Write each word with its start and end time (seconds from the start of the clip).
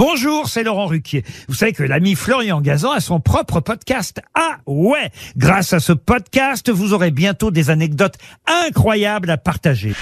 Bonjour, 0.00 0.48
c'est 0.48 0.62
Laurent 0.62 0.86
Ruquier. 0.86 1.24
Vous 1.46 1.54
savez 1.54 1.74
que 1.74 1.82
l'ami 1.82 2.14
Florian 2.14 2.62
Gazan 2.62 2.92
a 2.92 3.00
son 3.00 3.20
propre 3.20 3.60
podcast. 3.60 4.22
Ah 4.32 4.56
ouais 4.64 5.10
Grâce 5.36 5.74
à 5.74 5.78
ce 5.78 5.92
podcast, 5.92 6.70
vous 6.70 6.94
aurez 6.94 7.10
bientôt 7.10 7.50
des 7.50 7.68
anecdotes 7.68 8.14
incroyables 8.46 9.28
à 9.28 9.36
partager. 9.36 9.92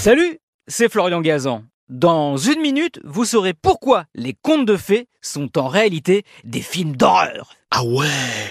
Salut, 0.00 0.40
c'est 0.66 0.90
Florian 0.90 1.20
Gazan. 1.20 1.62
Dans 1.88 2.38
une 2.38 2.60
minute, 2.60 2.98
vous 3.04 3.24
saurez 3.24 3.54
pourquoi 3.54 4.06
les 4.16 4.34
contes 4.34 4.66
de 4.66 4.76
fées 4.76 5.06
sont 5.20 5.56
en 5.56 5.68
réalité 5.68 6.24
des 6.42 6.60
films 6.60 6.96
d'horreur. 6.96 7.54
Ah 7.70 7.84
ouais 7.84 8.50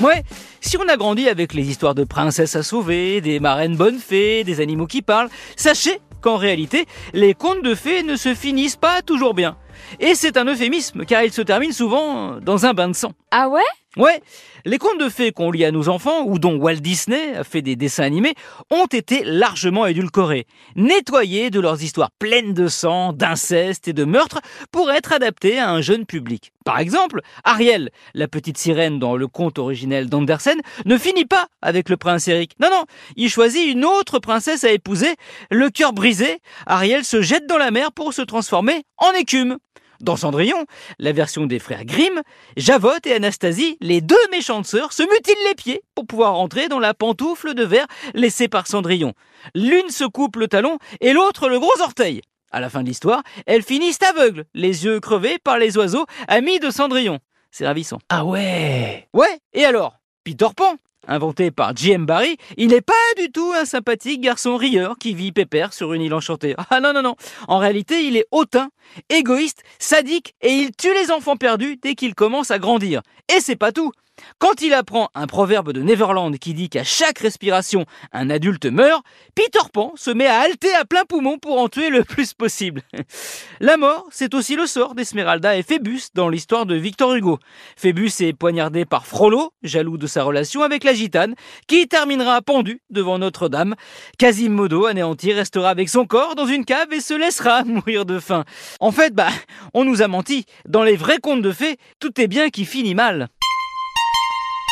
Ouais, 0.00 0.22
si 0.60 0.78
on 0.78 0.88
a 0.88 0.96
grandi 0.96 1.28
avec 1.28 1.52
les 1.52 1.68
histoires 1.68 1.96
de 1.96 2.04
princesses 2.04 2.54
à 2.54 2.62
sauver, 2.62 3.20
des 3.20 3.40
marraines 3.40 3.74
bonnes 3.74 3.98
fées, 3.98 4.44
des 4.44 4.60
animaux 4.60 4.86
qui 4.86 5.02
parlent, 5.02 5.30
sachez 5.56 5.98
qu'en 6.20 6.36
réalité, 6.36 6.86
les 7.12 7.34
contes 7.34 7.62
de 7.62 7.74
fées 7.74 8.02
ne 8.02 8.16
se 8.16 8.34
finissent 8.34 8.76
pas 8.76 9.02
toujours 9.02 9.34
bien. 9.34 9.56
Et 9.98 10.14
c'est 10.14 10.36
un 10.36 10.44
euphémisme, 10.44 11.04
car 11.04 11.22
ils 11.22 11.32
se 11.32 11.42
terminent 11.42 11.72
souvent 11.72 12.36
dans 12.40 12.66
un 12.66 12.74
bain 12.74 12.88
de 12.88 12.94
sang. 12.94 13.12
Ah 13.30 13.48
ouais? 13.48 13.62
Ouais, 13.96 14.22
les 14.64 14.78
contes 14.78 15.00
de 15.00 15.08
fées 15.08 15.32
qu'on 15.32 15.50
lit 15.50 15.64
à 15.64 15.72
nos 15.72 15.88
enfants, 15.88 16.22
ou 16.24 16.38
dont 16.38 16.54
Walt 16.54 16.76
Disney 16.76 17.34
a 17.34 17.42
fait 17.42 17.60
des 17.60 17.74
dessins 17.74 18.04
animés, 18.04 18.34
ont 18.70 18.86
été 18.86 19.24
largement 19.24 19.84
édulcorés, 19.84 20.46
nettoyés 20.76 21.50
de 21.50 21.58
leurs 21.58 21.82
histoires 21.82 22.12
pleines 22.20 22.54
de 22.54 22.68
sang, 22.68 23.12
d'inceste 23.12 23.88
et 23.88 23.92
de 23.92 24.04
meurtre 24.04 24.38
pour 24.70 24.92
être 24.92 25.12
adaptés 25.12 25.58
à 25.58 25.72
un 25.72 25.80
jeune 25.80 26.06
public. 26.06 26.52
Par 26.64 26.78
exemple, 26.78 27.20
Ariel, 27.42 27.90
la 28.14 28.28
petite 28.28 28.58
sirène 28.58 29.00
dans 29.00 29.16
le 29.16 29.26
conte 29.26 29.58
originel 29.58 30.08
d'Andersen, 30.08 30.60
ne 30.84 30.96
finit 30.96 31.24
pas 31.24 31.48
avec 31.60 31.88
le 31.88 31.96
prince 31.96 32.28
Eric. 32.28 32.52
Non, 32.60 32.68
non, 32.70 32.84
il 33.16 33.28
choisit 33.28 33.66
une 33.66 33.84
autre 33.84 34.20
princesse 34.20 34.62
à 34.62 34.70
épouser. 34.70 35.16
Le 35.50 35.68
cœur 35.68 35.92
brisé, 35.92 36.38
Ariel 36.66 37.04
se 37.04 37.22
jette 37.22 37.48
dans 37.48 37.58
la 37.58 37.72
mer 37.72 37.90
pour 37.90 38.14
se 38.14 38.22
transformer 38.22 38.84
en 38.98 39.10
écume. 39.18 39.58
Dans 40.00 40.16
Cendrillon, 40.16 40.64
la 40.98 41.12
version 41.12 41.44
des 41.46 41.58
frères 41.58 41.84
Grimm, 41.84 42.22
Javotte 42.56 43.06
et 43.06 43.12
Anastasie, 43.14 43.76
les 43.80 44.00
deux 44.00 44.16
méchantes 44.30 44.64
sœurs, 44.66 44.94
se 44.94 45.02
mutilent 45.02 45.48
les 45.48 45.54
pieds 45.54 45.82
pour 45.94 46.06
pouvoir 46.06 46.34
entrer 46.38 46.68
dans 46.68 46.78
la 46.78 46.94
pantoufle 46.94 47.52
de 47.54 47.64
verre 47.64 47.86
laissée 48.14 48.48
par 48.48 48.66
Cendrillon. 48.66 49.12
L'une 49.54 49.90
se 49.90 50.04
coupe 50.04 50.36
le 50.36 50.48
talon 50.48 50.78
et 51.00 51.12
l'autre 51.12 51.48
le 51.50 51.58
gros 51.58 51.80
orteil. 51.82 52.22
À 52.50 52.60
la 52.60 52.70
fin 52.70 52.82
de 52.82 52.88
l'histoire, 52.88 53.22
elles 53.46 53.62
finissent 53.62 54.02
aveugles, 54.02 54.46
les 54.54 54.84
yeux 54.86 55.00
crevés 55.00 55.38
par 55.38 55.58
les 55.58 55.76
oiseaux 55.76 56.06
amis 56.28 56.58
de 56.60 56.70
Cendrillon. 56.70 57.18
C'est 57.50 57.66
ravissant. 57.66 57.98
Ah 58.08 58.24
ouais 58.24 59.06
Ouais, 59.12 59.38
et 59.52 59.64
alors? 59.64 59.96
Peter 60.24 60.48
Pan, 60.56 60.76
inventé 61.06 61.50
par 61.50 61.76
J.M. 61.76 62.06
Barry, 62.06 62.36
il 62.56 62.68
n'est 62.68 62.80
pas 62.80 62.92
du 63.16 63.30
tout 63.30 63.52
un 63.56 63.64
sympathique 63.64 64.20
garçon 64.20 64.56
rieur 64.56 64.96
qui 64.98 65.14
vit 65.14 65.32
pépère 65.32 65.72
sur 65.72 65.92
une 65.92 66.02
île 66.02 66.14
enchantée. 66.14 66.54
Ah 66.70 66.80
non, 66.80 66.92
non, 66.92 67.02
non. 67.02 67.16
En 67.48 67.58
réalité, 67.58 68.04
il 68.04 68.16
est 68.16 68.26
hautain, 68.30 68.70
égoïste, 69.08 69.62
sadique 69.78 70.34
et 70.40 70.50
il 70.50 70.70
tue 70.76 70.94
les 70.94 71.10
enfants 71.10 71.36
perdus 71.36 71.76
dès 71.82 71.94
qu'ils 71.94 72.14
commencent 72.14 72.50
à 72.50 72.58
grandir. 72.58 73.02
Et 73.34 73.40
c'est 73.40 73.56
pas 73.56 73.72
tout. 73.72 73.92
Quand 74.38 74.62
il 74.62 74.74
apprend 74.74 75.10
un 75.14 75.26
proverbe 75.26 75.72
de 75.72 75.82
Neverland 75.82 76.36
qui 76.38 76.54
dit 76.54 76.68
qu'à 76.68 76.84
chaque 76.84 77.18
respiration, 77.18 77.84
un 78.12 78.30
adulte 78.30 78.66
meurt, 78.66 79.02
Peter 79.34 79.68
Pan 79.72 79.92
se 79.96 80.10
met 80.10 80.26
à 80.26 80.40
halter 80.40 80.72
à 80.74 80.84
plein 80.84 81.04
poumon 81.04 81.38
pour 81.38 81.58
en 81.58 81.68
tuer 81.68 81.90
le 81.90 82.04
plus 82.04 82.34
possible. 82.34 82.82
La 83.60 83.76
mort, 83.76 84.06
c'est 84.10 84.34
aussi 84.34 84.56
le 84.56 84.66
sort 84.66 84.94
d'Esmeralda 84.94 85.56
et 85.56 85.62
Phébus 85.62 86.08
dans 86.14 86.28
l'histoire 86.28 86.66
de 86.66 86.74
Victor 86.74 87.14
Hugo. 87.14 87.38
Phébus 87.76 88.12
est 88.20 88.32
poignardé 88.32 88.84
par 88.84 89.06
Frollo, 89.06 89.52
jaloux 89.62 89.98
de 89.98 90.06
sa 90.06 90.22
relation 90.22 90.62
avec 90.62 90.84
la 90.84 90.94
gitane, 90.94 91.34
qui 91.66 91.88
terminera 91.88 92.42
pendu 92.42 92.80
devant 92.90 93.18
Notre-Dame. 93.18 93.74
Quasimodo, 94.18 94.86
anéanti, 94.86 95.32
restera 95.32 95.70
avec 95.70 95.88
son 95.88 96.06
corps 96.06 96.34
dans 96.34 96.46
une 96.46 96.64
cave 96.64 96.92
et 96.92 97.00
se 97.00 97.14
laissera 97.14 97.64
mourir 97.64 98.04
de 98.04 98.18
faim. 98.18 98.44
En 98.80 98.92
fait, 98.92 99.14
bah, 99.14 99.30
on 99.74 99.84
nous 99.84 100.02
a 100.02 100.08
menti. 100.08 100.46
Dans 100.68 100.82
les 100.82 100.96
vrais 100.96 101.18
contes 101.18 101.42
de 101.42 101.52
fées, 101.52 101.76
tout 101.98 102.20
est 102.20 102.28
bien 102.28 102.50
qui 102.50 102.64
finit 102.64 102.94
mal. 102.94 103.28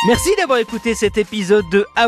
Merci 0.06 0.30
d'avoir 0.36 0.58
écouté 0.58 0.94
cet 0.94 1.18
épisode 1.18 1.68
de 1.70 1.84
Ah 1.96 2.06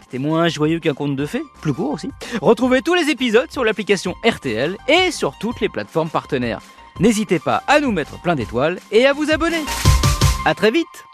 C'était 0.00 0.18
moins 0.18 0.48
joyeux 0.48 0.80
qu'un 0.80 0.92
conte 0.92 1.16
de 1.16 1.24
fées, 1.24 1.42
plus 1.62 1.72
court 1.72 1.92
aussi. 1.92 2.10
Retrouvez 2.42 2.82
tous 2.82 2.94
les 2.94 3.08
épisodes 3.08 3.50
sur 3.50 3.64
l'application 3.64 4.14
RTL 4.22 4.76
et 4.86 5.10
sur 5.10 5.38
toutes 5.38 5.60
les 5.62 5.70
plateformes 5.70 6.10
partenaires. 6.10 6.60
N'hésitez 7.00 7.38
pas 7.38 7.62
à 7.68 7.80
nous 7.80 7.90
mettre 7.90 8.20
plein 8.20 8.34
d'étoiles 8.34 8.78
et 8.90 9.06
à 9.06 9.14
vous 9.14 9.30
abonner. 9.30 9.64
À 10.44 10.54
très 10.54 10.70
vite 10.70 11.06